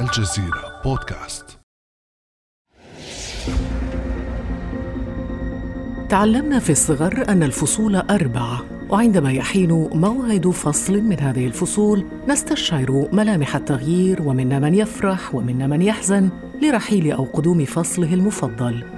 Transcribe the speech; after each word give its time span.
الجزيرة 0.00 0.82
بودكاست. 0.84 1.58
تعلمنا 6.08 6.58
في 6.58 6.70
الصغر 6.70 7.28
أن 7.28 7.42
الفصول 7.42 7.96
أربعة 7.96 8.64
وعندما 8.90 9.32
يحين 9.32 9.72
موعد 9.94 10.48
فصل 10.48 11.00
من 11.00 11.20
هذه 11.20 11.46
الفصول 11.46 12.06
نستشعر 12.28 13.08
ملامح 13.12 13.56
التغيير 13.56 14.22
ومنا 14.22 14.58
من 14.58 14.74
يفرح 14.74 15.34
ومنا 15.34 15.66
من 15.66 15.82
يحزن 15.82 16.30
لرحيل 16.62 17.12
أو 17.12 17.24
قدوم 17.24 17.64
فصله 17.64 18.14
المفضل. 18.14 18.93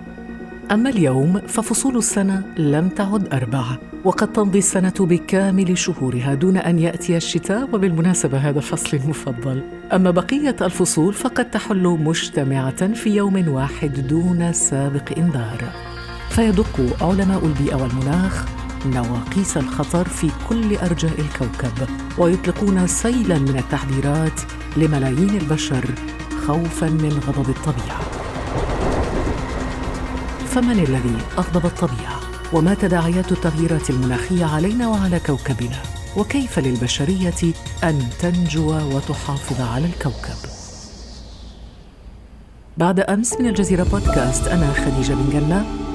أما 0.72 0.90
اليوم 0.90 1.40
ففصول 1.40 1.96
السنة 1.96 2.42
لم 2.58 2.88
تعد 2.88 3.34
أربعة 3.34 3.78
وقد 4.04 4.32
تمضي 4.32 4.58
السنة 4.58 4.94
بكامل 5.00 5.78
شهورها 5.78 6.34
دون 6.34 6.56
أن 6.56 6.78
يأتي 6.78 7.16
الشتاء 7.16 7.68
وبالمناسبة 7.74 8.38
هذا 8.38 8.60
فصلي 8.60 9.00
المفضل 9.00 9.62
أما 9.92 10.10
بقية 10.10 10.56
الفصول 10.60 11.14
فقد 11.14 11.50
تحل 11.50 11.82
مجتمعة 11.82 12.94
في 12.94 13.10
يوم 13.10 13.48
واحد 13.48 14.06
دون 14.06 14.52
سابق 14.52 15.18
إنذار. 15.18 15.64
فيدق 16.30 16.80
علماء 17.00 17.46
البيئة 17.46 17.74
والمناخ 17.74 18.44
نواقيس 18.86 19.56
الخطر 19.56 20.08
في 20.08 20.30
كل 20.48 20.76
أرجاء 20.76 21.20
الكوكب 21.20 21.88
ويطلقون 22.18 22.86
سيلا 22.86 23.38
من 23.38 23.58
التحذيرات 23.58 24.40
لملايين 24.76 25.36
البشر 25.36 25.84
خوفا 26.46 26.86
من 26.86 27.20
غضب 27.26 27.50
الطبيعة. 27.50 28.05
فمن 30.56 30.78
الذي 30.78 31.16
أغضب 31.38 31.66
الطبيعة 31.66 32.20
وما 32.52 32.74
تداعيات 32.74 33.32
التغييرات 33.32 33.90
المناخية 33.90 34.44
علينا 34.44 34.88
وعلى 34.88 35.20
كوكبنا 35.20 35.82
وكيف 36.16 36.58
للبشرية 36.58 37.52
أن 37.84 38.08
تنجو 38.20 38.96
وتحافظ 38.96 39.60
على 39.60 39.86
الكوكب. 39.86 40.50
بعد 42.76 43.00
أمس 43.00 43.40
من 43.40 43.46
الجزيرة 43.46 43.82
بودكاست 43.82 44.48
أنا 44.48 44.72
خديجة 44.72 45.14
بن 45.14 45.30
جنة 45.32 45.85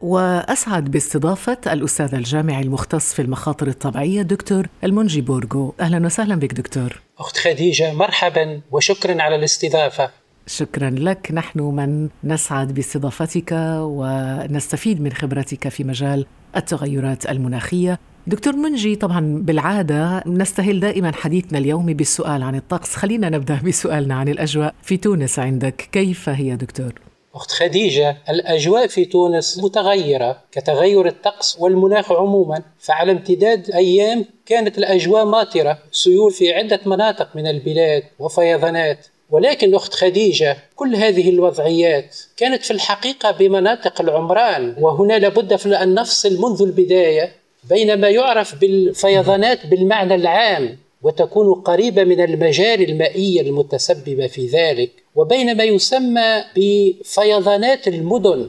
وأسعد 0.00 0.90
باستضافة 0.90 1.58
الأستاذ 1.66 2.14
الجامعي 2.14 2.62
المختص 2.62 3.14
في 3.14 3.22
المخاطر 3.22 3.68
الطبيعية 3.68 4.22
دكتور 4.22 4.66
المنجي 4.84 5.20
بورغو. 5.20 5.74
أهلا 5.80 6.06
وسهلا 6.06 6.34
بك 6.34 6.52
دكتور. 6.52 7.00
أخت 7.18 7.36
خديجة 7.36 7.92
مرحبا 7.92 8.60
وشكرا 8.70 9.22
على 9.22 9.36
الاستضافة. 9.36 10.10
شكرا 10.46 10.90
لك. 10.90 11.30
نحن 11.32 11.60
من 11.60 12.08
نسعد 12.24 12.74
باستضافتك 12.74 13.52
ونستفيد 13.80 15.00
من 15.00 15.12
خبرتك 15.12 15.68
في 15.68 15.84
مجال 15.84 16.26
التغيرات 16.56 17.30
المناخية. 17.30 17.98
دكتور 18.26 18.56
منجي 18.56 18.96
طبعا 18.96 19.42
بالعادة 19.42 20.22
نستهل 20.26 20.80
دائما 20.80 21.12
حديثنا 21.12 21.58
اليومي 21.58 21.94
بالسؤال 21.94 22.42
عن 22.42 22.54
الطقس. 22.54 22.96
خلينا 22.96 23.28
نبدأ 23.28 23.60
بسؤالنا 23.66 24.14
عن 24.14 24.28
الأجواء 24.28 24.74
في 24.82 24.96
تونس 24.96 25.38
عندك. 25.38 25.88
كيف 25.92 26.28
هي 26.28 26.56
دكتور؟ 26.56 26.92
أخت 27.34 27.50
خديجة 27.50 28.16
الأجواء 28.28 28.86
في 28.86 29.04
تونس 29.04 29.58
متغيرة 29.58 30.40
كتغير 30.52 31.06
الطقس 31.06 31.56
والمناخ 31.60 32.12
عموما. 32.12 32.62
فعلى 32.80 33.12
امتداد 33.12 33.70
أيام 33.70 34.24
كانت 34.46 34.78
الأجواء 34.78 35.24
ماطرة 35.24 35.78
سيول 35.92 36.32
في 36.32 36.52
عدة 36.52 36.80
مناطق 36.86 37.36
من 37.36 37.46
البلاد 37.46 38.02
وفيضانات. 38.18 39.06
ولكن 39.30 39.74
أخت 39.74 39.94
خديجة 39.94 40.56
كل 40.76 40.96
هذه 40.96 41.30
الوضعيات 41.30 42.16
كانت 42.36 42.64
في 42.64 42.70
الحقيقة 42.70 43.30
بمناطق 43.30 44.00
العمران. 44.00 44.76
وهنا 44.80 45.18
لابد 45.18 45.66
أن 45.66 45.94
نفصل 45.94 46.40
منذ 46.40 46.62
البداية 46.62 47.32
بين 47.68 48.00
ما 48.00 48.08
يعرف 48.08 48.54
بالفيضانات 48.54 49.66
بالمعنى 49.66 50.14
العام. 50.14 50.78
وتكون 51.02 51.54
قريبة 51.54 52.04
من 52.04 52.20
المجاري 52.20 52.84
المائية 52.84 53.40
المتسببة 53.40 54.26
في 54.26 54.46
ذلك 54.46 54.90
وبين 55.14 55.56
ما 55.56 55.64
يسمى 55.64 56.42
بفيضانات 56.56 57.88
المدن. 57.88 58.48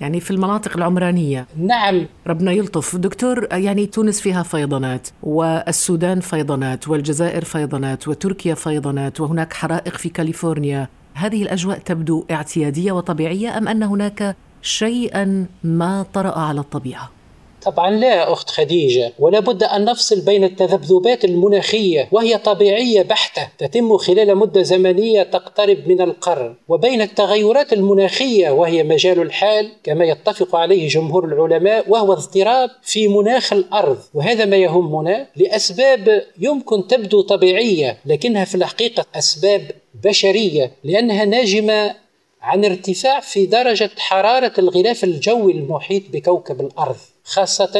يعني 0.00 0.20
في 0.20 0.30
المناطق 0.30 0.76
العمرانية. 0.76 1.46
نعم. 1.56 2.06
ربنا 2.26 2.52
يلطف. 2.52 2.96
دكتور 2.96 3.48
يعني 3.52 3.86
تونس 3.86 4.20
فيها 4.20 4.42
فيضانات 4.42 5.08
والسودان 5.22 6.20
فيضانات 6.20 6.88
والجزائر 6.88 7.44
فيضانات 7.44 8.08
وتركيا 8.08 8.54
فيضانات 8.54 9.20
وهناك 9.20 9.52
حرائق 9.52 9.96
في 9.96 10.08
كاليفورنيا. 10.08 10.88
هذه 11.14 11.42
الأجواء 11.42 11.78
تبدو 11.78 12.24
اعتيادية 12.30 12.92
وطبيعية 12.92 13.58
أم 13.58 13.68
أن 13.68 13.82
هناك 13.82 14.36
شيئا 14.62 15.46
ما 15.64 16.06
طرأ 16.14 16.38
على 16.38 16.60
الطبيعة؟ 16.60 17.19
طبعا 17.62 17.90
لا 17.90 18.32
أخت 18.32 18.50
خديجة 18.50 19.12
ولا 19.18 19.40
بد 19.40 19.62
أن 19.62 19.84
نفصل 19.84 20.20
بين 20.20 20.44
التذبذبات 20.44 21.24
المناخية 21.24 22.08
وهي 22.12 22.38
طبيعية 22.38 23.02
بحتة 23.02 23.48
تتم 23.58 23.96
خلال 23.96 24.36
مدة 24.36 24.62
زمنية 24.62 25.22
تقترب 25.22 25.78
من 25.88 26.00
القرن 26.00 26.54
وبين 26.68 27.00
التغيرات 27.00 27.72
المناخية 27.72 28.50
وهي 28.50 28.82
مجال 28.82 29.22
الحال 29.22 29.72
كما 29.84 30.04
يتفق 30.04 30.56
عليه 30.56 30.88
جمهور 30.88 31.24
العلماء 31.24 31.84
وهو 31.88 32.12
اضطراب 32.12 32.70
في 32.82 33.08
مناخ 33.08 33.52
الأرض. 33.52 33.98
وهذا 34.14 34.44
ما 34.44 34.56
يهمنا 34.56 35.26
لأسباب 35.36 36.22
يمكن 36.38 36.86
تبدو 36.86 37.20
طبيعية 37.20 37.98
لكنها 38.06 38.44
في 38.44 38.54
الحقيقة 38.54 39.06
أسباب 39.14 39.70
بشرية 40.04 40.72
لأنها 40.84 41.24
ناجمة 41.24 41.94
عن 42.42 42.64
ارتفاع 42.64 43.20
في 43.20 43.46
درجة 43.46 43.90
حرارة 43.98 44.52
الغلاف 44.58 45.04
الجوي 45.04 45.52
المحيط 45.52 46.02
بكوكب 46.12 46.60
الأرض. 46.60 46.96
خاصة 47.30 47.70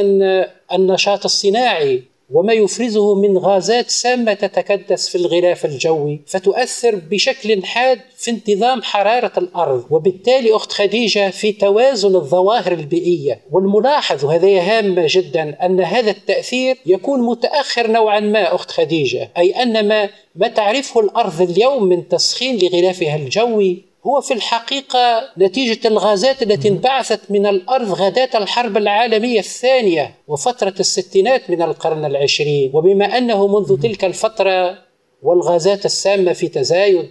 النشاط 0.73 1.25
الصناعي 1.25 2.03
وما 2.33 2.53
يفرزه 2.53 3.15
من 3.15 3.39
غازات 3.39 3.91
سامة 3.91 4.33
تتكدس 4.33 5.09
في 5.09 5.15
الغلاف 5.19 5.65
الجوي 5.65 6.21
فتؤثر 6.27 6.95
بشكل 6.95 7.65
حاد 7.65 8.01
في 8.17 8.31
انتظام 8.31 8.83
حرارة 8.83 9.33
الأرض. 9.39 9.85
وبالتالي 9.91 10.57
أخت 10.57 10.73
خديجة 10.73 11.31
في 11.31 11.53
توازن 11.53 12.17
الظواهر 12.17 12.73
البيئية. 12.73 13.41
والملاحظ 13.51 14.25
وهذا 14.25 14.61
هام 14.61 15.01
جدا 15.01 15.67
أن 15.67 15.81
هذا 15.81 16.11
التأثير 16.11 16.77
يكون 16.87 17.23
متأخر 17.23 17.91
نوعا 17.91 18.21
ما 18.21 18.55
أخت 18.55 18.71
خديجة. 18.71 19.31
أي 19.39 19.51
أن 19.51 19.89
ما, 19.89 20.09
ما 20.35 20.49
تعرفه 20.49 21.01
الأرض 21.01 21.51
اليوم 21.51 21.85
من 21.85 22.09
تسخين 22.09 22.59
لغلافها 22.63 23.17
الجوي 23.17 23.90
هو 24.07 24.21
في 24.21 24.35
الحقيقة 24.35 25.31
نتيجة 25.39 25.89
الغازات 25.89 26.43
التي 26.43 26.69
انبعثت 26.69 27.21
من 27.31 27.47
الأرض 27.47 27.91
غداة 27.93 28.31
الحرب 28.35 28.77
العالمية 28.77 29.39
الثانية 29.39 30.15
وفترة 30.29 30.75
الستينات 30.81 31.51
من 31.51 31.63
القرن 31.63 32.05
العشرين. 32.05 32.71
وبما 32.75 33.05
أنه 33.05 33.47
منذ 33.47 33.81
تلك 33.81 34.05
الفترة 34.05 34.79
والغازات 35.23 35.85
السامة 35.85 36.33
في 36.33 36.49
تزايد 36.49 37.11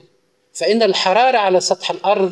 فإن 0.54 0.84
الحرارة 0.84 1.38
على 1.38 1.60
سطح 1.60 1.92
الأرض 1.92 2.32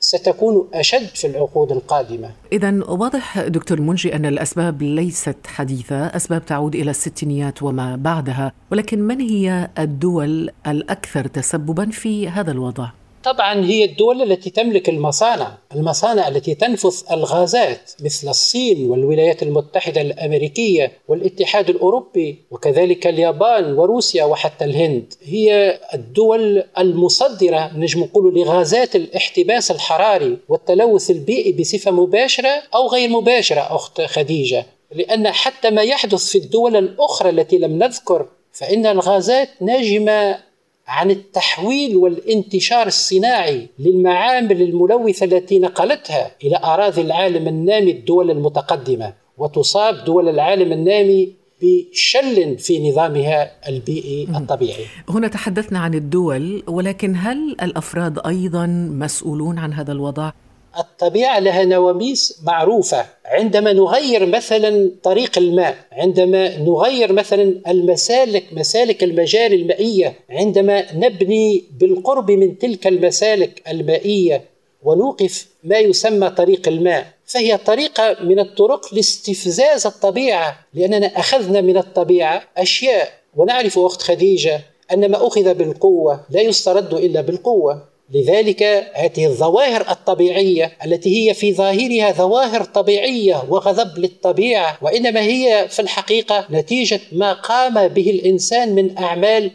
ستكون 0.00 0.68
أشد 0.74 1.06
في 1.06 1.26
العقود 1.26 1.72
القادمة. 1.72 2.30
إذا 2.52 2.80
واضح 2.88 3.40
دكتور 3.40 3.80
منجي 3.80 4.14
أن 4.14 4.26
الأسباب 4.26 4.82
ليست 4.82 5.36
حديثة 5.46 6.06
أسباب 6.06 6.46
تعود 6.46 6.74
إلى 6.74 6.90
الستينيات 6.90 7.62
وما 7.62 7.96
بعدها 7.96 8.52
ولكن 8.72 9.00
من 9.02 9.20
هي 9.20 9.70
الدول 9.78 10.50
الأكثر 10.66 11.26
تسببا 11.26 11.90
في 11.90 12.28
هذا 12.28 12.50
الوضع؟ 12.50 12.99
طبعا 13.24 13.64
هي 13.64 13.84
الدول 13.84 14.22
التي 14.22 14.50
تملك 14.50 14.88
المصانع 14.88 15.58
المصانع 15.74 16.28
التي 16.28 16.54
تنفث 16.54 17.12
الغازات 17.12 17.90
مثل 18.00 18.28
الصين 18.28 18.90
والولايات 18.90 19.42
المتحدة 19.42 20.00
الأمريكية 20.00 20.92
والاتحاد 21.08 21.70
الأوروبي 21.70 22.38
وكذلك 22.50 23.06
اليابان 23.06 23.78
وروسيا 23.78 24.24
وحتى 24.24 24.64
الهند. 24.64 25.14
هي 25.22 25.80
الدول 25.94 26.64
المصدرة 26.78 27.70
نجم 27.76 28.00
نقول 28.00 28.34
لغازات 28.34 28.96
الاحتباس 28.96 29.70
الحراري 29.70 30.38
والتلوث 30.48 31.10
البيئي 31.10 31.52
بصفة 31.52 31.90
مباشرة 31.90 32.62
أو 32.74 32.88
غير 32.88 33.08
مباشرة 33.08 33.60
أخت 33.60 34.00
خديجة. 34.00 34.66
لأن 34.92 35.30
حتى 35.30 35.70
ما 35.70 35.82
يحدث 35.82 36.26
في 36.26 36.38
الدول 36.38 36.76
الأخرى 36.76 37.30
التي 37.30 37.58
لم 37.58 37.78
نذكر 37.78 38.26
فإن 38.52 38.86
الغازات 38.86 39.48
ناجمة 39.60 40.49
عن 40.90 41.10
التحويل 41.10 41.96
والانتشار 41.96 42.86
الصناعي 42.86 43.68
للمعامل 43.78 44.62
الملوثة 44.62 45.26
التي 45.26 45.58
نقلتها 45.58 46.30
إلى 46.44 46.60
أراضي 46.64 47.00
العالم 47.00 47.48
النامي 47.48 47.90
الدول 47.90 48.30
المتقدمة 48.30 49.12
وتصاب 49.38 50.04
دول 50.04 50.28
العالم 50.28 50.72
النامي 50.72 51.32
بشل 51.62 52.58
في 52.58 52.90
نظامها 52.90 53.68
البيئي 53.68 54.28
الطبيعي. 54.36 54.84
هنا 55.08 55.28
تحدثنا 55.28 55.78
عن 55.78 55.94
الدول 55.94 56.62
ولكن 56.68 57.16
هل 57.16 57.56
الأفراد 57.62 58.18
أيضا 58.26 58.66
مسؤولون 58.90 59.58
عن 59.58 59.72
هذا 59.72 59.92
الوضع؟ 59.92 60.32
الطبيعة 60.78 61.38
لها 61.38 61.64
نواميس 61.64 62.40
معروفة. 62.42 63.06
عندما 63.24 63.72
نغير 63.72 64.26
مثلا 64.26 64.90
طريق 65.02 65.38
الماء 65.38 65.76
عندما 65.92 66.58
نغير 66.58 67.12
مثلا 67.12 67.54
المسالك 67.68 68.44
مسالك 68.52 69.04
المجاري 69.04 69.56
المائية 69.56 70.14
عندما 70.30 70.94
نبني 70.94 71.64
بالقرب 71.80 72.30
من 72.30 72.58
تلك 72.58 72.86
المسالك 72.86 73.62
المائية 73.68 74.44
ونوقف 74.82 75.46
ما 75.64 75.78
يسمى 75.78 76.30
طريق 76.30 76.68
الماء 76.68 77.06
فهي 77.26 77.56
طريقة 77.56 78.16
من 78.22 78.38
الطرق 78.38 78.94
لاستفزاز 78.94 79.86
الطبيعة. 79.86 80.58
لأننا 80.74 81.06
أخذنا 81.06 81.60
من 81.60 81.76
الطبيعة 81.76 82.42
أشياء 82.56 83.12
ونعرف 83.36 83.78
أخت 83.78 84.02
خديجة 84.02 84.60
أن 84.92 85.10
ما 85.10 85.26
أخذ 85.26 85.54
بالقوة 85.54 86.20
لا 86.30 86.40
يسترد 86.40 86.94
إلا 86.94 87.20
بالقوة. 87.20 87.89
لذلك 88.14 88.62
هذه 88.94 89.26
الظواهر 89.26 89.90
الطبيعية 89.90 90.72
التي 90.86 91.28
هي 91.28 91.34
في 91.34 91.54
ظاهرها 91.54 92.12
ظواهر 92.12 92.64
طبيعية 92.64 93.42
وغضب 93.48 93.98
للطبيعة 93.98 94.78
وإنما 94.82 95.20
هي 95.20 95.66
في 95.68 95.82
الحقيقة 95.82 96.46
نتيجة 96.50 97.00
ما 97.12 97.32
قام 97.32 97.88
به 97.88 98.10
الإنسان 98.10 98.74
من 98.74 98.98
أعمال 98.98 99.50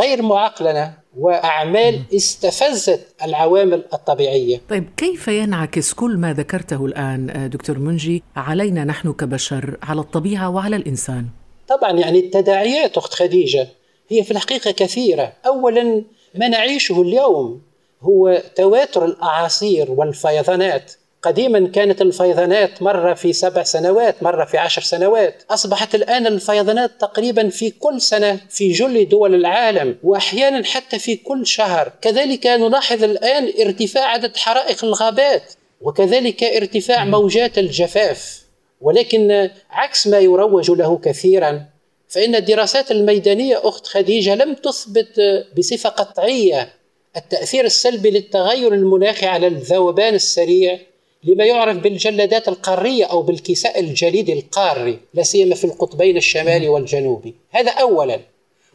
غير 0.00 0.22
معقلنة 0.22 0.94
وأعمال 1.18 2.00
استفزت 2.14 3.06
العوامل 3.24 3.84
الطبيعية. 3.92 4.60
طيب 4.68 4.88
كيف 4.96 5.28
ينعكس 5.28 5.92
كل 5.92 6.16
ما 6.16 6.32
ذكرته 6.32 6.86
الآن 6.86 7.50
دكتور 7.52 7.78
منجي 7.78 8.22
علينا 8.36 8.84
نحن 8.84 9.12
كبشر 9.12 9.76
على 9.82 10.00
الطبيعة 10.00 10.50
وعلى 10.50 10.76
الإنسان؟ 10.76 11.26
طبعا 11.68 11.92
يعني 11.92 12.18
التداعيات 12.18 12.96
أخت 12.96 13.14
خديجة 13.14 13.68
هي 14.08 14.24
في 14.24 14.30
الحقيقة 14.30 14.70
كثيرة، 14.70 15.32
اولا 15.46 16.04
ما 16.34 16.48
نعيشه 16.48 17.02
اليوم 17.02 17.69
هو 18.02 18.42
تواتر 18.56 19.04
الأعاصير 19.04 19.90
والفيضانات. 19.90 20.92
قديما 21.22 21.68
كانت 21.68 22.02
الفيضانات 22.02 22.82
مرة 22.82 23.14
في 23.14 23.32
سبع 23.32 23.62
سنوات 23.62 24.22
مرة 24.22 24.44
في 24.44 24.58
عشر 24.58 24.82
سنوات. 24.82 25.42
أصبحت 25.50 25.94
الآن 25.94 26.26
الفيضانات 26.26 26.90
تقريبا 27.00 27.48
في 27.48 27.70
كل 27.70 28.00
سنة 28.00 28.40
في 28.50 28.72
جل 28.72 29.08
دول 29.08 29.34
العالم 29.34 29.96
وأحيانا 30.02 30.64
حتى 30.64 30.98
في 30.98 31.16
كل 31.16 31.46
شهر. 31.46 31.92
كذلك 32.02 32.46
نلاحظ 32.46 33.04
الآن 33.04 33.52
ارتفاع 33.66 34.04
عدد 34.04 34.36
حرائق 34.36 34.84
الغابات 34.84 35.52
وكذلك 35.80 36.44
ارتفاع 36.44 37.04
موجات 37.04 37.58
الجفاف. 37.58 38.40
ولكن 38.80 39.50
عكس 39.70 40.06
ما 40.06 40.18
يروج 40.18 40.70
له 40.70 40.98
كثيرا 40.98 41.64
فإن 42.08 42.34
الدراسات 42.34 42.90
الميدانية 42.90 43.60
أخت 43.64 43.86
خديجة 43.86 44.34
لم 44.34 44.54
تثبت 44.54 45.20
بصفة 45.58 45.88
قطعية 45.88 46.79
التأثير 47.16 47.64
السلبي 47.64 48.10
للتغير 48.10 48.74
المناخي 48.74 49.26
على 49.26 49.46
الذوبان 49.46 50.14
السريع 50.14 50.78
لما 51.24 51.44
يعرف 51.44 51.76
بالجلادات 51.76 52.48
القارية 52.48 53.04
أو 53.04 53.22
بالكساء 53.22 53.80
الجليدي 53.80 54.32
القاري 54.32 54.98
لا 55.14 55.22
سيما 55.22 55.54
في 55.54 55.64
القطبين 55.64 56.16
الشمالي 56.16 56.68
والجنوبي. 56.68 57.34
هذا 57.50 57.72
أولا. 57.72 58.20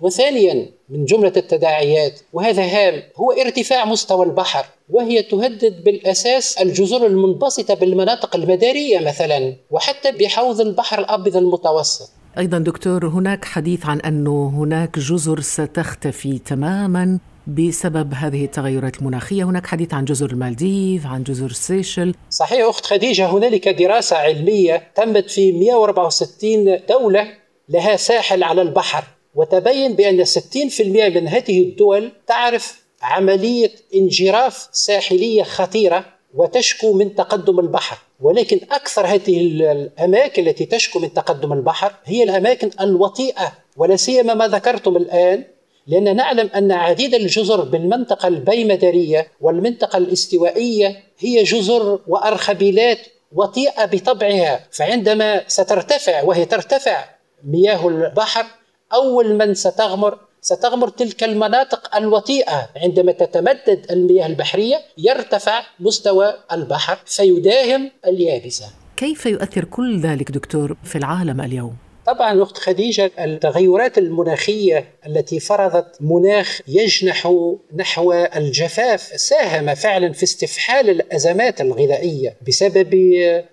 وثانيا 0.01 0.69
من 0.89 1.05
جملة 1.05 1.33
التداعيات 1.37 2.19
وهذا 2.33 2.63
هام 2.63 3.03
هو 3.15 3.31
ارتفاع 3.31 3.85
مستوى 3.85 4.25
البحر 4.25 4.65
وهي 4.89 5.23
تهدد 5.23 5.83
بالأساس 5.83 6.57
الجزر 6.57 7.05
المنبسطة 7.05 7.73
بالمناطق 7.73 8.35
المدارية 8.35 8.99
مثلا 8.99 9.55
وحتى 9.71 10.11
بحوض 10.11 10.61
البحر 10.61 10.99
الأبيض 10.99 11.37
المتوسط. 11.37 12.09
أيضا 12.37 12.57
دكتور 12.57 13.07
هناك 13.07 13.45
حديث 13.45 13.85
عن 13.85 13.99
أنه 13.99 14.49
هناك 14.57 14.99
جزر 14.99 15.39
ستختفي 15.39 16.39
تماما 16.39 17.19
بسبب 17.47 18.13
هذه 18.13 18.45
التغيرات 18.45 18.99
المناخية. 18.99 19.43
هناك 19.43 19.67
حديث 19.67 19.93
عن 19.93 20.05
جزر 20.05 20.31
المالديف 20.31 21.05
عن 21.05 21.23
جزر 21.23 21.51
سيشل. 21.51 22.15
صحيح 22.29 22.67
أخت 22.67 22.85
خديجة 22.85 23.25
هنالك 23.25 23.67
دراسة 23.69 24.15
علمية 24.15 24.91
تمت 24.95 25.29
في 25.29 25.51
164 25.51 26.79
دولة 26.89 27.27
لها 27.69 27.95
ساحل 27.95 28.43
على 28.43 28.61
البحر 28.61 29.03
وتبين 29.35 29.93
بأن 29.93 30.25
60% 30.25 30.81
من 31.15 31.27
هذه 31.27 31.61
الدول 31.63 32.11
تعرف 32.27 32.85
عملية 33.01 33.71
انجراف 33.95 34.69
ساحلية 34.71 35.43
خطيرة 35.43 36.05
وتشكو 36.33 36.93
من 36.93 37.15
تقدم 37.15 37.59
البحر. 37.59 37.97
ولكن 38.19 38.59
أكثر 38.71 39.05
هذه 39.07 39.37
الأماكن 39.41 40.47
التي 40.47 40.65
تشكو 40.65 40.99
من 40.99 41.13
تقدم 41.13 41.53
البحر 41.53 41.93
هي 42.05 42.23
الأماكن 42.23 42.69
الوطيئة 42.81 43.53
ولا 43.77 43.95
سيما 43.95 44.33
ما 44.33 44.47
ذكرتم 44.47 44.97
الآن 44.97 45.43
لأن 45.87 46.15
نعلم 46.15 46.49
أن 46.55 46.71
عديد 46.71 47.13
الجزر 47.13 47.63
بالمنطقة 47.63 48.27
البيمدرية 48.27 49.27
والمنطقة 49.41 49.97
الاستوائية 49.97 51.03
هي 51.19 51.43
جزر 51.43 51.99
وأرخبيلات 52.07 52.99
وطيئة 53.31 53.85
بطبعها 53.85 54.59
فعندما 54.71 55.43
سترتفع 55.47 56.23
وهي 56.23 56.45
ترتفع 56.45 57.05
مياه 57.43 57.87
البحر 57.87 58.45
أول 58.93 59.35
من 59.35 59.53
ستغمر 59.53 60.17
ستغمر 60.41 60.89
تلك 60.89 61.23
المناطق 61.23 61.95
الوطيئة 61.95 62.69
عندما 62.83 63.11
تتمدد 63.11 63.85
المياه 63.91 64.27
البحرية 64.27 64.77
يرتفع 64.97 65.63
مستوى 65.79 66.33
البحر 66.51 66.97
فيداهم 67.05 67.91
اليابسة 68.07 68.65
كيف 68.97 69.25
يؤثر 69.25 69.65
كل 69.65 69.99
ذلك 69.99 70.31
دكتور 70.31 70.77
في 70.83 70.97
العالم 70.97 71.41
اليوم؟ 71.41 71.75
طبعا 72.05 72.43
أخت 72.43 72.57
خديجة 72.57 73.11
التغيرات 73.19 73.97
المناخية 73.97 74.85
التي 75.07 75.39
فرضت 75.39 75.97
مناخ 75.99 76.61
يجنح 76.67 77.33
نحو 77.75 78.25
الجفاف 78.35 79.01
ساهم 79.01 79.75
فعلا 79.75 80.13
في 80.13 80.23
استفحال 80.23 80.89
الأزمات 80.89 81.61
الغذائية 81.61 82.35
بسبب 82.47 82.95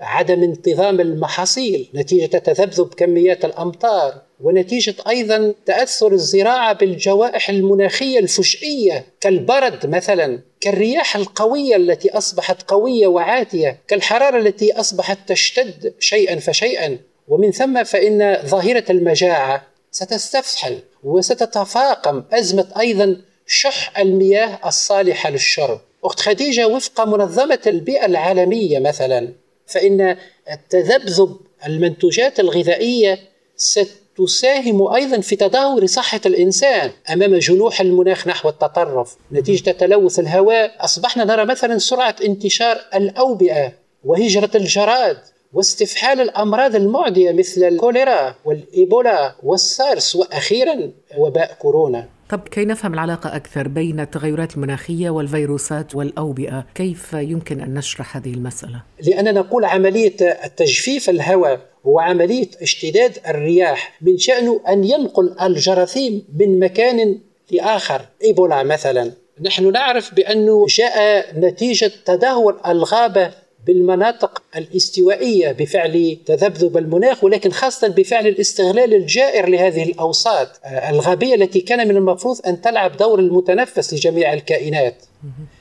عدم 0.01 0.43
انتظام 0.43 1.01
المحاصيل 1.01 1.89
نتيجة 1.95 2.39
تذبذب 2.39 2.95
كميات 2.95 3.45
الأمطار 3.45 4.15
ونتيجة 4.41 4.95
أيضا 5.09 5.55
تأثر 5.67 6.13
الزراعة 6.13 6.73
بالجوائح 6.73 7.51
المناخية 7.51 8.19
الفجئية 8.19 9.05
كالبرد 9.21 9.87
مثلا 9.87 10.41
كالرياح 10.61 11.17
القوية 11.17 11.77
التي 11.77 12.11
أصبحت 12.11 12.63
قوية 12.71 13.07
وعاتية 13.07 13.79
كالحرارة 13.89 14.39
التي 14.39 14.73
أصبحت 14.73 15.19
تشتد 15.29 15.95
شيئا 15.99 16.37
فشيئا. 16.37 16.99
ومن 17.29 17.51
ثم 17.51 17.85
فإن 17.85 18.39
ظاهرة 18.47 18.85
المجاعة 18.91 19.67
ستستفحل 19.91 20.79
وستتفاقم 21.05 22.23
أزمة 22.33 22.69
أيضا 22.81 23.17
شح 23.47 23.99
المياه 23.99 24.59
الصالحة 24.67 25.31
للشرب. 25.31 25.81
أخت 26.05 26.21
خديجة 26.21 26.67
وفق 26.67 27.01
منظمة 27.01 27.61
البيئة 27.67 28.07
العالمية 28.07 28.79
مثلا 28.79 29.33
فإن 29.67 30.17
التذبذب 30.53 31.37
المنتوجات 31.67 32.41
الغذائية 32.41 33.19
ستساهم 33.57 34.95
أيضا 34.95 35.21
في 35.21 35.37
تدهور 35.37 35.87
صحة 35.87 36.21
الإنسان 36.27 36.91
أمام 37.13 37.37
جنوح 37.37 37.81
المناخ 37.81 38.29
نحو 38.29 38.49
التطرف. 38.49 39.17
نتيجة 39.33 39.71
تلوث 39.71 40.19
الهواء 40.19 40.85
أصبحنا 40.85 41.25
نرى 41.25 41.45
مثلا 41.45 41.79
سرعة 41.79 42.17
انتشار 42.25 42.81
الأوبئة 42.95 43.73
وهجرة 44.05 44.51
الجراد. 44.55 45.19
واستفحال 45.53 46.21
الأمراض 46.21 46.77
المعدية 46.77 47.33
مثل 47.33 47.65
الكوليرا 47.65 48.35
والإيبولا 48.45 49.35
والسارس 49.43 50.17
وأخيرا 50.17 50.91
وباء 51.19 51.57
كورونا. 51.59 52.09
طب 52.31 52.41
كي 52.49 52.65
نفهم 52.65 52.95
العلاقة 52.95 53.37
أكثر 53.37 53.69
بين 53.69 54.01
التغيرات 54.01 54.55
المناخية 54.55 55.11
والفيروسات 55.11 55.95
والأوبئة 55.95 56.67
كيف 56.75 57.13
يمكن 57.13 57.61
أن 57.61 57.75
نشرح 57.75 58.17
هذه 58.17 58.35
المسألة؟ 58.35 58.83
لأننا 59.07 59.33
نقول 59.33 59.65
عملية 59.65 60.17
التجفيف 60.45 61.11
الهواء 61.11 61.61
وعملية 61.85 62.49
اشتداد 62.63 63.19
الرياح 63.29 63.99
من 64.03 64.19
شأنه 64.19 64.61
أن 64.69 64.85
ينقل 64.85 65.35
الجراثيم 65.43 66.25
من 66.39 66.59
مكان 66.59 67.19
لآخر. 67.51 68.01
إيبولا 68.25 68.63
مثلا. 68.63 69.13
نحن 69.41 69.73
نعرف 69.73 70.15
بأنه 70.15 70.67
جاء 70.69 71.27
نتيجة 71.39 71.91
تدهور 72.05 72.61
الغابة 72.67 73.31
بالمناطق 73.67 74.43
الاستوائية 74.57 75.53
بفعل 75.53 76.19
تذبذب 76.27 76.77
المناخ 76.77 77.25
ولكن 77.25 77.51
خاصة 77.51 77.89
بفعل 77.89 78.27
الاستغلال 78.27 78.95
الجائر 78.95 79.49
لهذه 79.49 79.83
الأوساط 79.83 80.49
آه، 80.65 80.91
الغابية 80.91 81.35
التي 81.35 81.61
كان 81.61 81.89
من 81.89 81.97
المفروض 81.97 82.47
أن 82.47 82.61
تلعب 82.61 82.97
دور 82.97 83.19
المتنفس 83.19 83.95
لجميع 83.95 84.33
الكائنات. 84.33 85.05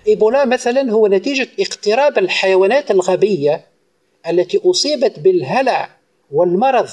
إيبولا 0.08 0.46
مثلا 0.46 0.92
هو 0.92 1.08
نتيجة 1.08 1.48
اقتراب 1.60 2.18
الحيوانات 2.18 2.92
الغابية 2.92 3.66
التي 4.30 4.62
أصيبت 4.66 5.20
بالهلع 5.20 5.90
والمرض 6.32 6.90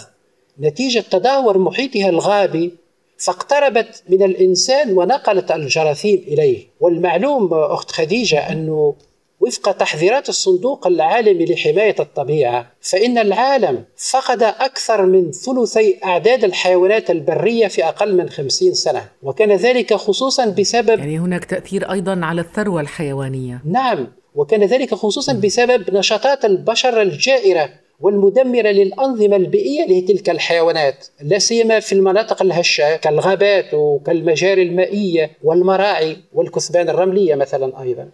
نتيجة 0.60 1.04
تدهور 1.10 1.58
محيطها 1.58 2.08
الغابي 2.08 2.74
فاقتربت 3.18 4.02
من 4.08 4.22
الإنسان 4.22 4.98
ونقلت 4.98 5.50
الجراثيم 5.50 6.24
إليه. 6.28 6.66
والمعلوم 6.80 7.54
أخت 7.54 7.90
خديجة 7.90 8.52
أنه 8.52 8.94
وفق 9.40 9.72
تحذيرات 9.72 10.28
الصندوق 10.28 10.86
العالمي 10.86 11.44
لحماية 11.44 11.94
الطبيعة 12.00 12.72
فإن 12.80 13.18
العالم 13.18 13.84
فقد 14.10 14.42
أكثر 14.42 15.06
من 15.06 15.32
ثلثي 15.32 15.98
أعداد 16.04 16.44
الحيوانات 16.44 17.10
البرية 17.10 17.66
في 17.66 17.84
أقل 17.84 18.16
من 18.16 18.28
خمسين 18.28 18.74
سنة 18.74 19.08
وكان 19.22 19.52
ذلك 19.52 19.94
خصوصا 19.94 20.46
بسبب 20.46 20.98
يعني 20.98 21.18
هناك 21.18 21.44
تأثير 21.44 21.92
أيضا 21.92 22.20
على 22.24 22.40
الثروة 22.40 22.80
الحيوانية. 22.80 23.62
نعم 23.64 24.06
وكان 24.34 24.64
ذلك 24.64 24.94
خصوصا 24.94 25.32
بسبب 25.32 25.94
نشاطات 25.94 26.44
البشر 26.44 27.02
الجائرة 27.02 27.70
والمدمرة 28.00 28.68
للأنظمة 28.68 29.36
البيئية 29.36 29.86
لتلك 29.86 30.30
الحيوانات 30.30 31.06
لا 31.20 31.38
سيما 31.38 31.80
في 31.80 31.92
المناطق 31.92 32.42
الهشة 32.42 32.96
كالغابات 32.96 33.74
وكالمجاري 33.74 34.62
المائية 34.62 35.30
والمراعي 35.42 36.16
والكثبان 36.32 36.88
الرملية 36.88 37.34
مثلا 37.34 37.82
أيضا. 37.82 38.08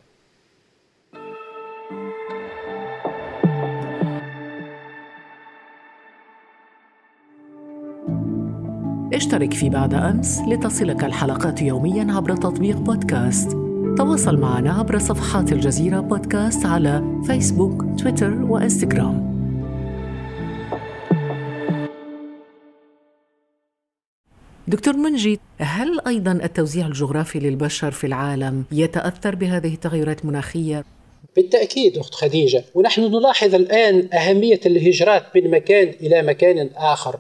اشترك 9.15 9.55
في 9.55 9.69
بعد 9.69 9.95
أمس 9.95 10.41
لتصلك 10.49 11.05
الحلقات 11.05 11.63
يوميا 11.63 12.13
عبر 12.13 12.37
تطبيق 12.37 12.77
بودكاست. 12.77 13.51
تواصل 13.99 14.37
معنا 14.37 14.73
عبر 14.73 14.99
صفحات 14.99 15.53
الجزيرة 15.53 16.01
بودكاست 16.01 16.67
على 16.67 17.23
فيسبوك 17.27 17.85
تويتر 17.99 18.33
وإنستغرام. 18.43 19.35
دكتور 24.69 24.97
منجي 24.97 25.41
هل 25.59 26.01
أيضا 26.07 26.33
التوزيع 26.33 26.87
الجغرافي 26.87 27.39
للبشر 27.39 27.91
في 27.91 28.07
العالم 28.07 28.65
يتأثر 28.73 29.35
بهذه 29.35 29.75
التغيرات 29.75 30.21
المناخية؟ 30.21 30.85
بالتأكيد 31.37 31.99
أخت 31.99 32.15
خديجة. 32.15 32.65
ونحن 32.75 33.01
نلاحظ 33.01 33.55
الآن 33.55 34.09
أهمية 34.15 34.61
الهجرات 34.67 35.23
من 35.37 35.51
مكان 35.51 35.89
إلى 35.89 36.23
مكان 36.23 36.71
آخر. 36.77 37.19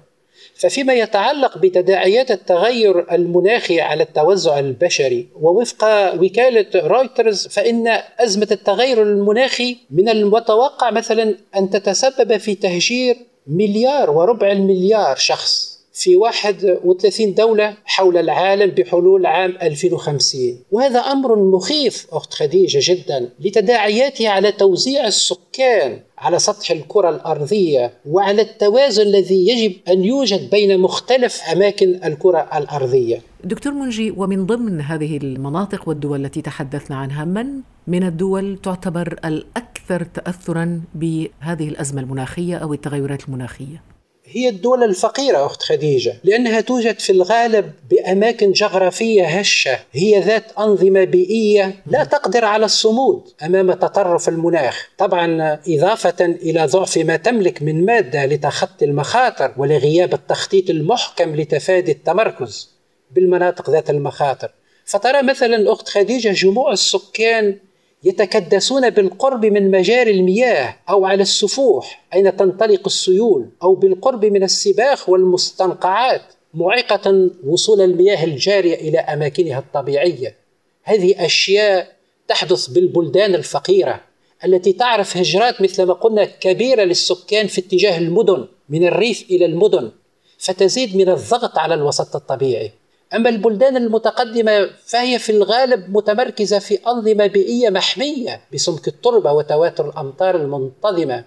ففيما 0.54 0.94
يتعلق 0.94 1.58
بتداعيات 1.58 2.30
التغير 2.30 3.14
المناخي 3.14 3.80
على 3.80 4.02
التوزع 4.02 4.58
البشري 4.58 5.28
ووفق 5.40 6.14
وكالة 6.14 6.66
رويترز 6.74 7.46
فإن 7.46 7.98
أزمة 8.18 8.48
التغير 8.50 9.02
المناخي 9.02 9.76
من 9.90 10.08
المتوقع 10.08 10.90
مثلا 10.90 11.34
أن 11.56 11.70
تتسبب 11.70 12.36
في 12.36 12.54
تهجير 12.54 13.16
مليار 13.46 14.10
وربع 14.10 14.52
المليار 14.52 15.16
شخص 15.16 15.74
في 15.94 16.16
31 16.16 17.34
دولة 17.34 17.74
حول 17.84 18.16
العالم 18.16 18.70
بحلول 18.70 19.26
عام 19.26 19.58
2050 19.62 20.58
وهذا 20.70 20.98
أمر 20.98 21.36
مخيف 21.36 22.06
أخت 22.12 22.34
خديجة 22.34 22.78
جدا 22.82 23.30
لتداعياته 23.40 24.28
على 24.28 24.52
توزيع 24.52 25.06
السكان 25.06 26.00
على 26.24 26.38
سطح 26.38 26.70
الكرة 26.70 27.10
الأرضية 27.10 27.92
وعلى 28.06 28.42
التوازن 28.42 29.02
الذي 29.02 29.48
يجب 29.48 29.74
أن 29.88 30.04
يوجد 30.04 30.50
بين 30.50 30.80
مختلف 30.80 31.40
أماكن 31.52 32.00
الكرة 32.04 32.48
الأرضية. 32.54 33.20
دكتور 33.44 33.72
منجي 33.72 34.10
ومن 34.10 34.46
ضمن 34.46 34.80
هذه 34.80 35.16
المناطق 35.16 35.88
والدول 35.88 36.24
التي 36.24 36.42
تحدثنا 36.42 36.96
عنها 36.96 37.24
من 37.24 37.46
من 37.86 38.02
الدول 38.02 38.58
تعتبر 38.62 39.18
الأكثر 39.24 40.04
تأثرا 40.04 40.82
بهذه 40.94 41.68
الأزمة 41.68 42.00
المناخية 42.00 42.56
أو 42.56 42.72
التغيرات 42.72 43.28
المناخية؟ 43.28 43.93
هي 44.26 44.48
الدول 44.48 44.82
الفقيرة 44.84 45.46
أخت 45.46 45.62
خديجة 45.62 46.20
لأنها 46.24 46.60
توجد 46.60 46.98
في 46.98 47.10
الغالب 47.10 47.72
بأماكن 47.90 48.52
جغرافية 48.52 49.24
هشة 49.24 49.78
هي 49.92 50.20
ذات 50.20 50.52
أنظمة 50.58 51.04
بيئية 51.04 51.74
لا 51.86 52.04
تقدر 52.04 52.44
على 52.44 52.64
الصمود 52.64 53.28
أمام 53.42 53.72
تطرف 53.72 54.28
المناخ. 54.28 54.88
طبعا 54.98 55.58
إضافة 55.68 56.24
إلى 56.24 56.66
ضعف 56.66 56.98
ما 56.98 57.16
تملك 57.16 57.62
من 57.62 57.84
مادة 57.84 58.26
لتخطي 58.26 58.84
المخاطر 58.84 59.54
ولغياب 59.56 60.14
التخطيط 60.14 60.70
المحكم 60.70 61.36
لتفادي 61.36 61.92
التمركز 61.92 62.70
بالمناطق 63.10 63.70
ذات 63.70 63.90
المخاطر. 63.90 64.50
فترى 64.84 65.22
مثلا 65.22 65.72
أخت 65.72 65.88
خديجة 65.88 66.32
جموع 66.32 66.72
السكان 66.72 67.58
يتكدسون 68.04 68.90
بالقرب 68.90 69.46
من 69.46 69.70
مجاري 69.70 70.10
المياه 70.10 70.76
أو 70.88 71.04
على 71.04 71.22
السفوح 71.22 72.04
أين 72.14 72.36
تنطلق 72.36 72.80
السيول؟ 72.86 73.48
أو 73.62 73.74
بالقرب 73.74 74.24
من 74.24 74.42
السباخ 74.42 75.08
والمستنقعات 75.08 76.22
معيقة 76.54 77.30
وصول 77.46 77.80
المياه 77.80 78.24
الجارية 78.24 78.74
إلى 78.74 78.98
أماكنها 78.98 79.58
الطبيعية. 79.58 80.36
هذه 80.82 81.26
أشياء 81.26 81.96
تحدث 82.28 82.66
بالبلدان 82.66 83.34
الفقيرة 83.34 84.00
التي 84.44 84.72
تعرف 84.72 85.16
هجرات 85.16 85.62
مثل 85.62 85.82
ما 85.82 85.92
قلنا 85.92 86.24
كبيرة 86.24 86.82
للسكان 86.82 87.46
في 87.46 87.60
اتجاه 87.60 87.98
المدن 87.98 88.46
من 88.68 88.86
الريف 88.86 89.24
إلى 89.30 89.44
المدن 89.44 89.90
فتزيد 90.38 90.96
من 90.96 91.08
الضغط 91.08 91.58
على 91.58 91.74
الوسط 91.74 92.16
الطبيعي. 92.16 92.72
أما 93.14 93.28
البلدان 93.28 93.76
المتقدمة 93.76 94.70
فهي 94.86 95.18
في 95.18 95.32
الغالب 95.32 95.96
متمركزة 95.96 96.58
في 96.58 96.78
أنظمة 96.86 97.26
بيئية 97.26 97.70
محمية 97.70 98.40
بسمك 98.54 98.88
التربة 98.88 99.32
وتواتر 99.32 99.88
الأمطار 99.88 100.36
المنتظمة 100.36 101.24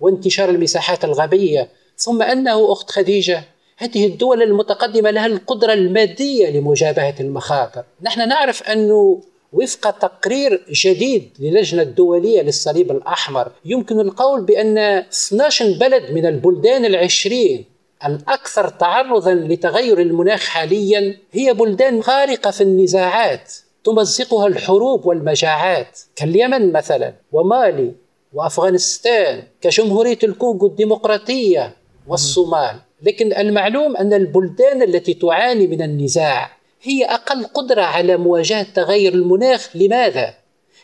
وانتشار 0.00 0.50
المساحات 0.50 1.04
الغابية 1.04 1.68
ثم 1.96 2.22
أنه 2.22 2.72
أخت 2.72 2.90
خديجة 2.90 3.44
هذه 3.76 4.06
الدول 4.06 4.42
المتقدمة 4.42 5.10
لها 5.10 5.26
القدرة 5.26 5.72
المادية 5.72 6.50
لمجابهة 6.50 7.14
المخاطر. 7.20 7.84
نحن 8.02 8.28
نعرف 8.28 8.62
أنه 8.62 9.22
وفق 9.52 9.90
تقرير 9.90 10.64
جديد 10.70 11.30
للجنة 11.38 11.82
الدولية 11.82 12.42
للصليب 12.42 12.90
الأحمر 12.90 13.52
يمكن 13.64 14.00
القول 14.00 14.44
بأن 14.44 14.78
12 14.78 15.72
بلد 15.72 16.12
من 16.12 16.26
البلدان 16.26 16.84
العشرين 16.84 17.64
الأكثر 18.06 18.68
تعرضا 18.68 19.34
لتغير 19.34 20.00
المناخ 20.00 20.48
حاليا 20.48 21.16
هي 21.32 21.54
بلدان 21.54 22.00
غارقة 22.00 22.50
في 22.50 22.60
النزاعات 22.60 23.52
تمزقها 23.84 24.46
الحروب 24.46 25.06
والمجاعات 25.06 26.00
كاليمن 26.16 26.72
مثلا 26.72 27.14
ومالي 27.32 27.92
وأفغانستان 28.32 29.42
كجمهورية 29.60 30.18
الكونغو 30.24 30.66
الديمقراطية 30.66 31.76
والصومال 32.08 32.76
لكن 33.02 33.32
المعلوم 33.32 33.96
أن 33.96 34.12
البلدان 34.12 34.82
التي 34.82 35.14
تعاني 35.14 35.66
من 35.66 35.82
النزاع 35.82 36.50
هي 36.82 37.04
أقل 37.04 37.44
قدرة 37.44 37.82
على 37.82 38.16
مواجهة 38.16 38.66
تغير 38.74 39.14
المناخ 39.14 39.76
لماذا؟ 39.76 40.34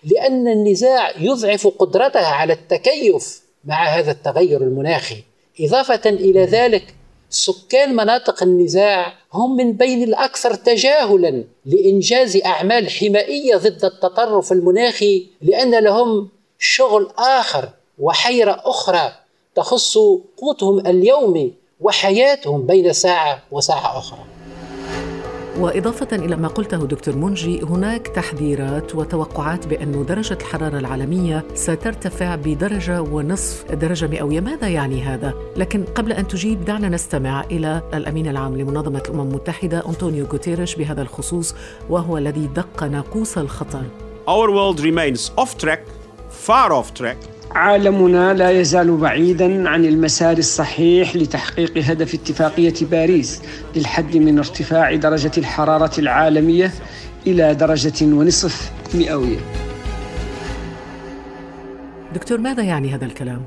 لأن 0.05 0.49
النزاع 0.49 1.13
يضعف 1.21 1.67
قدرتها 1.67 2.27
على 2.27 2.53
التكيف 2.53 3.43
مع 3.65 3.85
هذا 3.85 4.11
التغير 4.11 4.63
المناخي 4.63 5.23
إضافة 5.61 6.11
إلى 6.11 6.45
ذلك 6.45 6.95
سكان 7.35 7.97
مناطق 7.97 8.43
النزاع 8.43 9.13
هم 9.33 9.57
من 9.57 9.73
بين 9.73 10.03
الأكثر 10.03 10.55
تجاهلا 10.55 11.45
لإنجاز 11.67 12.37
أعمال 12.37 12.91
حمائية 12.91 13.57
ضد 13.57 13.85
التطرف 13.85 14.53
المناخي 14.53 15.27
لأن 15.43 15.85
لهم 15.85 16.29
شغل 16.59 17.11
آخر 17.19 17.69
وحيرة 17.99 18.63
أخرى 18.65 19.13
تخص 19.55 19.99
قوتهم 20.37 20.87
اليومي 20.87 21.53
وحياتهم 21.81 22.67
بين 22.67 22.93
ساعة 22.93 23.43
وساعة 23.51 23.99
أخرى. 23.99 24.34
وإضافة 25.59 26.17
إلى 26.17 26.37
ما 26.37 26.49
قلته 26.49 26.87
دكتور 26.87 27.17
منجي 27.17 27.63
هناك 27.63 28.09
تحذيرات 28.09 28.95
وتوقعات 28.95 29.67
بأن 29.67 30.07
درجة 30.07 30.39
الحرارة 30.41 30.79
العالمية 30.79 31.45
سترتفع 31.55 32.35
بدرجة 32.35 33.03
ونصف 33.03 33.73
درجة 33.73 34.07
مئوية 34.07 34.41
ماذا 34.41 34.69
يعني 34.69 35.03
هذا؟ 35.03 35.35
لكن 35.57 35.85
قبل 35.85 36.13
أن 36.13 36.29
تجيب 36.29 36.65
دعنا 36.65 36.89
نستمع 36.89 37.45
إلى 37.45 37.83
الأمين 37.95 38.29
العام 38.29 38.57
لمنظمة 38.57 39.03
الأمم 39.09 39.21
المتحدة 39.21 39.89
أنطونيو 39.89 40.27
غوتيريش 40.27 40.75
بهذا 40.75 41.03
الخصوص 41.03 41.55
وهو 41.91 42.19
الذي 42.19 42.47
دق 42.47 42.85
ناقوس 42.85 43.39
الخطر 43.39 43.83
Our 44.27 44.51
world 44.51 44.81
remains 44.81 45.31
off 45.37 45.59
track, 45.59 45.83
far 46.31 46.73
off 46.73 46.95
track 46.95 47.34
عالمنا 47.55 48.35
لا 48.35 48.51
يزال 48.51 48.97
بعيدا 48.97 49.69
عن 49.69 49.85
المسار 49.85 50.39
الصحيح 50.39 51.17
لتحقيق 51.17 51.79
هدف 51.79 52.15
اتفاقية 52.15 52.75
باريس 52.91 53.43
للحد 53.77 54.17
من 54.17 54.39
ارتفاع 54.39 54.95
درجة 54.95 55.31
الحرارة 55.39 56.01
العالمية 56.01 56.71
إلى 57.27 57.55
درجة 57.55 58.05
ونصف 58.05 58.73
مئوية. 58.95 59.39
دكتور 62.15 62.39
ماذا 62.39 62.63
يعني 62.63 62.95
هذا 62.95 63.05
الكلام؟ 63.05 63.43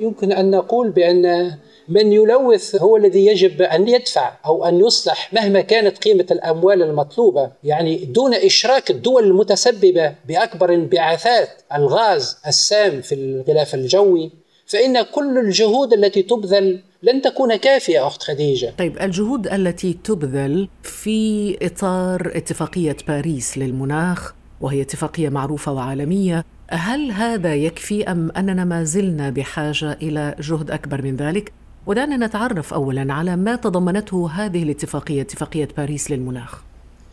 يمكن 0.00 0.32
أن 0.32 0.50
نقول 0.50 0.90
بأن 0.90 1.54
من 1.88 2.12
يلوث 2.12 2.76
هو 2.76 2.96
الذي 2.96 3.26
يجب 3.26 3.62
أن 3.62 3.88
يدفع 3.88 4.32
أو 4.46 4.64
أن 4.64 4.80
يصلح 4.80 5.32
مهما 5.32 5.60
كانت 5.60 5.98
قيمة 5.98 6.26
الأموال 6.30 6.82
المطلوبة، 6.82 7.50
يعني 7.64 7.96
دون 8.04 8.34
إشراك 8.34 8.90
الدول 8.90 9.24
المتسببة 9.24 10.14
بأكبر 10.28 10.74
انبعاثات 10.74 11.48
الغاز 11.74 12.36
السام 12.46 13.00
في 13.00 13.14
الغلاف 13.14 13.74
الجوي 13.74 14.30
فإن 14.66 15.02
كل 15.02 15.38
الجهود 15.38 15.92
التي 15.92 16.22
تبذل 16.22 16.80
لن 17.02 17.22
تكون 17.22 17.56
كافية 17.56 18.06
أخت 18.06 18.22
خديجة 18.22 18.74
طيب 18.78 19.02
الجهود 19.02 19.46
التي 19.46 19.98
تبذل 20.04 20.68
في 20.82 21.56
إطار 21.62 22.32
اتفاقية 22.34 22.96
باريس 23.08 23.58
للمناخ 23.58 24.34
وهي 24.60 24.82
اتفاقية 24.82 25.28
معروفة 25.28 25.72
وعالمية 25.72 26.44
هل 26.70 27.10
هذا 27.10 27.54
يكفي 27.54 28.04
أم 28.04 28.30
أننا 28.30 28.64
ما 28.64 28.84
زلنا 28.84 29.30
بحاجة 29.30 29.92
إلى 29.92 30.34
جهد 30.40 30.70
أكبر 30.70 31.02
من 31.02 31.16
ذلك؟ 31.16 31.52
ودعنا 31.86 32.26
نتعرف 32.26 32.74
اولا 32.74 33.12
على 33.12 33.36
ما 33.36 33.56
تضمنته 33.56 34.30
هذه 34.30 34.62
الاتفاقية 34.62 35.22
اتفاقية 35.22 35.68
باريس 35.76 36.10
للمناخ. 36.10 36.62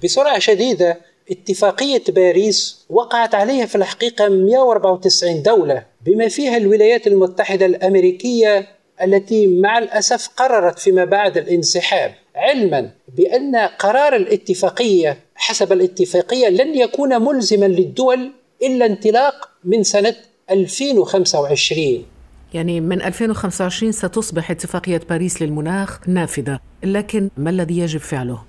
بسرعة 0.04 0.40
شديدة 0.40 0.98
اتفاقية 1.32 2.04
باريس 2.10 2.86
وقعت 2.90 3.36
عليها 3.36 3.66
في 3.66 3.76
الحقيقة 3.76 4.30
194 4.30 5.42
دولة 5.44 5.86
بما 6.06 6.28
فيها 6.28 6.58
الولايات 6.58 7.08
المتحدة 7.08 7.66
الأمريكية 7.66 8.68
التي 9.04 9.48
مع 9.48 9.78
الأسف 9.78 10.30
قررت 10.38 10.80
فيما 10.80 11.06
بعد 11.06 11.38
الانسحاب 11.38 12.14
علما 12.36 12.90
بأن 13.18 13.56
قرار 13.56 14.16
الاتفاقية 14.16 15.18
حسب 15.36 15.72
الاتفاقية 15.74 16.48
لن 16.50 16.76
يكون 16.76 17.22
ملزما 17.22 17.66
للدول 17.66 18.32
إلا 18.64 18.86
انطلاق 18.86 19.50
من 19.64 19.84
سنة 19.84 20.16
2025 20.52 22.06
يعني 22.54 22.82
من 22.82 23.02
2025 23.02 23.92
ستصبح 23.92 24.52
اتفاقية 24.52 25.02
باريس 25.10 25.42
للمناخ 25.42 26.10
نافذة. 26.10 26.60
لكن 26.84 27.30
ما 27.38 27.50
الذي 27.50 27.78
يجب 27.78 28.00
فعله؟ 28.00 28.44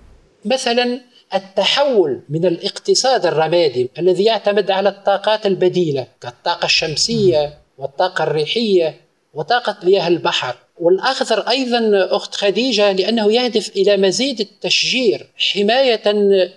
مثلا 0.45 1.01
التحول 1.35 2.21
من 2.29 2.47
الاقتصاد 2.47 3.27
الرمادي 3.27 3.91
الذي 3.99 4.25
يعتمد 4.25 4.71
على 4.71 4.89
الطاقات 4.89 5.47
البديلة 5.47 6.07
كالطاقة 6.21 6.67
الشمسية 6.67 7.59
والطاقة 7.79 8.25
الريحية 8.25 9.01
وطاقة 9.35 9.77
مياه 9.83 10.09
البحر. 10.09 10.57
والأخضر 10.81 11.41
أيضا 11.41 12.09
أخت 12.17 12.35
خديجة 12.35 12.93
لأنه 12.93 13.33
يهدف 13.33 13.77
إلى 13.77 13.97
مزيد 13.97 14.41
التشجير 14.41 15.27
حماية 15.37 16.13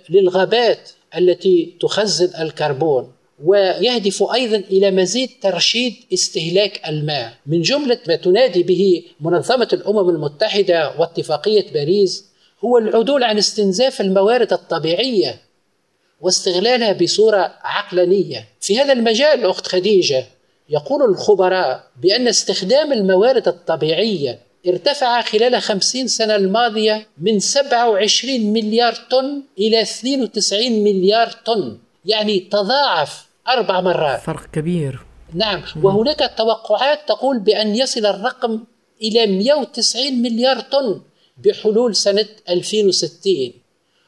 للغابات 0.10 0.90
التي 1.18 1.78
تخزن 1.82 2.42
الكربون. 2.42 3.12
ويهدف 3.44 4.24
أيضا 4.34 4.58
إلى 4.58 4.92
مزيد 4.92 5.30
ترشيد 5.42 5.96
استهلاك 6.14 6.82
الماء. 6.88 7.34
من 7.46 7.62
جملة 7.62 8.00
ما 8.08 8.16
تنادي 8.16 8.64
به 8.64 9.04
منظمة 9.20 9.68
الأمم 9.74 10.10
المتحدة 10.10 10.94
واتفاقية 11.00 11.72
باريس 11.74 12.26
هو 12.66 12.78
العدول 12.78 13.24
عن 13.24 13.38
استنزاف 13.38 14.02
الموارد 14.02 14.54
الطبيعية 14.54 15.42
واستغلالها 16.22 16.94
بصورة 16.94 17.54
عقلانية. 17.64 18.46
في 18.62 18.80
هذا 18.80 18.94
المجال 18.94 19.46
أخت 19.46 19.68
خديجة 19.68 20.26
يقول 20.70 21.10
الخبراء 21.10 21.84
بأن 22.02 22.28
استخدام 22.28 22.94
الموارد 22.94 23.48
الطبيعية 23.48 24.40
ارتفع 24.68 25.22
خلال 25.22 25.62
خمسين 25.62 26.08
سنة 26.08 26.36
الماضية 26.36 27.08
من 27.18 27.40
27 27.40 28.54
مليار 28.54 28.94
طن 29.12 29.44
إلى 29.60 29.82
92 29.82 30.72
مليار 30.84 31.32
طن 31.46 31.78
يعني 32.06 32.40
تضاعف 32.40 33.25
أربع 33.48 33.82
مرات. 33.82 34.22
فرق 34.22 34.46
كبير. 34.54 35.00
نعم 35.34 35.62
وهناك 35.84 36.32
توقعات 36.38 37.00
تقول 37.08 37.40
بأن 37.40 37.76
يصل 37.76 38.06
الرقم 38.06 38.64
إلى 39.02 39.28
190 39.28 40.22
مليار 40.22 40.60
طن 40.60 41.02
بحلول 41.38 41.96
سنة 41.96 42.26
2060 42.50 43.54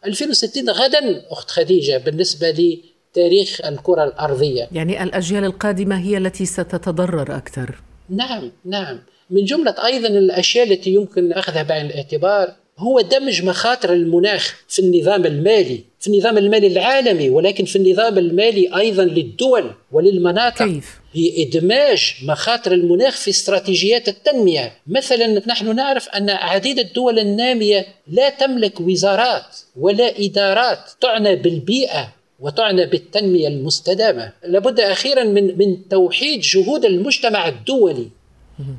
2060 0.06 0.70
غدا 0.70 1.26
أخت 1.30 1.52
خديجة 1.52 1.98
بالنسبة 1.98 2.50
لتاريخ 2.50 3.66
الكرة 3.66 4.04
الأرضية. 4.04 4.68
يعني 4.72 5.04
الأجيال 5.04 5.44
القادمة 5.44 6.00
هي 6.00 6.18
التي 6.18 6.46
ستتضرر 6.46 7.38
أكثر. 7.38 7.76
نعم 8.10 8.52
نعم. 8.66 9.00
من 9.30 9.46
جملة 9.46 9.76
أيضا 9.86 10.08
الأشياء 10.08 10.72
التي 10.72 10.94
يمكن 10.94 11.34
أخذها 11.34 11.64
بعين 11.64 11.86
الاعتبار 11.86 12.56
هو 12.80 13.02
دمج 13.02 13.44
مخاطر 13.44 13.94
المناخ 13.94 14.56
في 14.68 14.80
النظام 14.80 15.26
المالي 15.26 15.84
في 16.00 16.08
النظام 16.08 16.38
المالي 16.38 16.68
العالمي 16.68 17.30
ولكن 17.30 17.66
في 17.66 17.76
النظام 17.76 18.18
المالي 18.18 18.78
أيضا 18.78 19.04
للدول 19.04 19.72
وللمناطق. 19.92 20.66
كيف؟ 20.66 21.00
بإدماج 21.16 22.14
مخاطر 22.24 22.72
المناخ 22.72 23.16
في 23.16 23.30
استراتيجيات 23.30 24.08
التنمية. 24.08 24.74
مثلا 24.88 25.42
نحن 25.48 25.76
نعرف 25.76 26.10
أن 26.10 26.30
عديد 26.30 26.80
الدول 26.80 27.20
النامية 27.20 27.86
لا 28.08 28.30
تملك 28.30 28.82
وزارات 28.82 29.58
ولا 29.76 30.20
إدارات 30.20 30.80
تعنى 31.02 31.36
بالبيئة 31.36 32.14
وتعنى 32.40 32.86
بالتنمية 32.86 33.48
المستدامة. 33.48 34.32
لابد 34.44 34.80
أخيرا 34.80 35.24
من, 35.24 35.58
من 35.58 35.88
توحيد 35.90 36.40
جهود 36.42 36.86
المجتمع 36.86 37.48
الدولي 37.48 38.08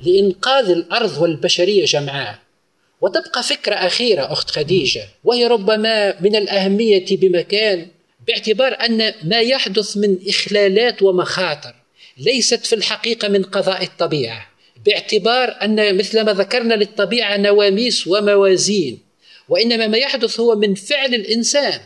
لإنقاذ 0.07 0.71
الأرض 0.71 1.23
والبشرية 1.23 1.85
جمعاء 1.85 2.39
وتبقى 3.01 3.43
فكرة 3.43 3.75
أخيرة 3.75 4.33
أخت 4.33 4.51
خديجة 4.51 5.03
وهي 5.25 5.47
ربما 5.47 6.21
من 6.21 6.37
الأهمية 6.37 7.07
بمكان 7.11 7.87
باعتبار 8.27 8.77
أن 8.85 9.15
ما 9.25 9.41
يحدث 9.41 9.97
من 9.97 10.19
إخلالات 10.29 11.03
ومخاطر 11.03 11.75
ليست 12.19 12.67
في 12.67 12.75
الحقيقة 12.75 13.29
من 13.29 13.43
قضاء 13.43 13.83
الطبيعة 13.83 14.49
باعتبار 14.87 15.57
أن 15.63 15.99
مثل 15.99 16.21
ما 16.21 16.33
ذكرنا 16.33 16.75
للطبيعة 16.75 17.37
نواميس 17.37 18.07
وموازين 18.07 18.99
وإنما 19.49 19.87
ما 19.87 19.99
يحدث 19.99 20.41
هو 20.41 20.55
من 20.57 20.75
فعل 20.75 21.15
الإنسان. 21.15 21.81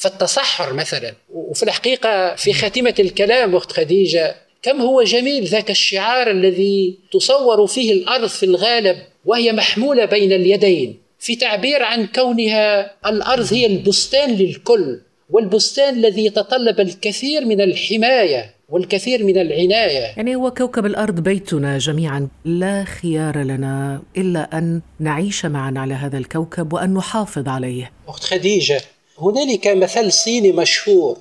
فالتصحر 0.00 0.72
مثلا 0.72 1.14
وفي 1.30 1.62
الحقيقة 1.62 2.34
في 2.34 2.52
خاتمة 2.52 2.94
الكلام 2.98 3.56
أخت 3.56 3.72
خديجة 3.72 4.36
كم 4.62 4.80
هو 4.80 5.02
جميل 5.02 5.44
ذاك 5.44 5.70
الشعار 5.70 6.30
الذي 6.30 6.98
تصور 7.12 7.66
فيه 7.66 7.92
الأرض 7.92 8.28
في 8.28 8.42
الغالب 8.46 9.02
وهي 9.24 9.52
محمولة 9.52 10.04
بين 10.04 10.32
اليدين 10.32 11.00
في 11.18 11.36
تعبير 11.36 11.82
عن 11.82 12.06
كونها 12.06 12.92
الأرض 13.06 13.52
هي 13.52 13.66
البستان 13.66 14.30
للكل 14.30 15.00
والبستان 15.30 15.94
الذي 15.94 16.26
يتطلب 16.26 16.80
الكثير 16.80 17.44
من 17.44 17.60
الحماية 17.60 18.54
والكثير 18.68 19.24
من 19.24 19.38
العناية. 19.38 20.14
يعني 20.16 20.36
هو 20.36 20.50
كوكب 20.50 20.86
الأرض 20.86 21.20
بيتنا 21.20 21.78
جميعا 21.78 22.28
لا 22.44 22.84
خيار 22.84 23.38
لنا 23.38 24.02
إلا 24.16 24.58
أن 24.58 24.80
نعيش 24.98 25.46
معا 25.46 25.74
على 25.76 25.94
هذا 25.94 26.18
الكوكب 26.18 26.72
وأن 26.72 26.94
نحافظ 26.94 27.48
عليه. 27.48 27.92
أخت 28.08 28.24
خديجة 28.24 28.80
هنالك 29.18 29.66
مثل 29.66 30.12
صيني 30.12 30.52
مشهور 30.52 31.18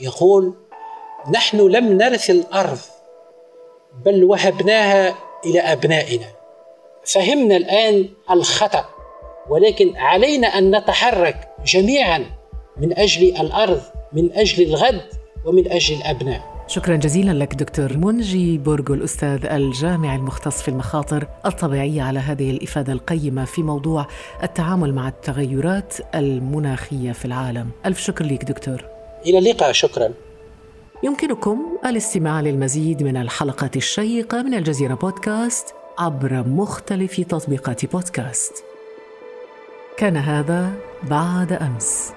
يقول 0.00 0.54
نحن 1.34 1.60
لم 1.60 1.92
نرث 1.92 2.30
الأرض 2.30 2.78
بل 4.04 4.24
وهبناها 4.24 5.14
إلى 5.46 5.60
أبنائنا. 5.60 6.26
فهمنا 7.06 7.56
الآن 7.56 8.08
الخطأ 8.30 8.84
ولكن 9.48 9.96
علينا 9.96 10.46
أن 10.46 10.76
نتحرك 10.76 11.48
جميعا 11.66 12.24
من 12.76 12.98
أجل 12.98 13.36
الأرض 13.40 13.82
من 14.12 14.32
أجل 14.32 14.66
الغد 14.66 15.02
ومن 15.44 15.72
أجل 15.72 15.96
الأبناء. 15.96 16.54
شكرا 16.66 16.96
جزيلا 16.96 17.32
لك 17.32 17.54
دكتور 17.54 17.96
منجي 17.96 18.58
بورغو 18.58 18.94
الأستاذ 18.94 19.46
الجامعي 19.46 20.16
المختص 20.16 20.62
في 20.62 20.68
المخاطر 20.68 21.26
الطبيعية 21.46 22.02
على 22.02 22.18
هذه 22.18 22.50
الإفادة 22.50 22.92
القيمة 22.92 23.44
في 23.44 23.62
موضوع 23.62 24.06
التعامل 24.42 24.94
مع 24.94 25.08
التغيرات 25.08 25.94
المناخية 26.14 27.12
في 27.12 27.24
العالم. 27.24 27.70
ألف 27.86 28.00
شكر 28.00 28.24
لك 28.24 28.44
دكتور. 28.44 28.84
إلى 29.26 29.38
اللقاء 29.38 29.72
شكرا. 29.72 30.12
يمكنكم 31.02 31.78
الاستماع 31.86 32.40
للمزيد 32.40 33.02
من 33.02 33.16
الحلقات 33.16 33.76
الشيقة 33.76 34.42
من 34.42 34.54
الجزيرة 34.54 34.94
بودكاست 34.94 35.74
عبر 35.98 36.48
مختلف 36.48 37.20
تطبيقات 37.20 37.86
بودكاست. 37.86 38.64
كان 39.96 40.16
هذا 40.16 40.72
بعد 41.02 41.52
أمس. 41.52 42.12